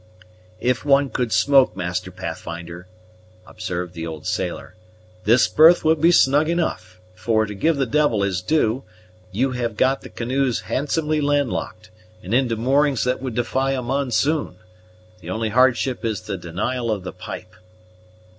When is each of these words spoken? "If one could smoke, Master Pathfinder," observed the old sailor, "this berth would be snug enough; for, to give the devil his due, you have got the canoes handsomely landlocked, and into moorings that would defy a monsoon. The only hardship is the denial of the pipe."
"If 0.59 0.83
one 0.83 1.11
could 1.11 1.31
smoke, 1.31 1.77
Master 1.77 2.09
Pathfinder," 2.09 2.87
observed 3.45 3.93
the 3.93 4.07
old 4.07 4.25
sailor, 4.25 4.73
"this 5.25 5.47
berth 5.47 5.83
would 5.85 6.01
be 6.01 6.11
snug 6.11 6.49
enough; 6.49 6.99
for, 7.13 7.45
to 7.45 7.53
give 7.53 7.77
the 7.77 7.85
devil 7.85 8.23
his 8.23 8.41
due, 8.41 8.81
you 9.31 9.51
have 9.51 9.77
got 9.77 10.01
the 10.01 10.09
canoes 10.09 10.61
handsomely 10.61 11.21
landlocked, 11.21 11.91
and 12.23 12.33
into 12.33 12.55
moorings 12.55 13.03
that 13.03 13.21
would 13.21 13.35
defy 13.35 13.73
a 13.73 13.83
monsoon. 13.83 14.55
The 15.19 15.29
only 15.29 15.49
hardship 15.49 16.03
is 16.03 16.21
the 16.21 16.35
denial 16.35 16.89
of 16.89 17.03
the 17.03 17.13
pipe." 17.13 17.53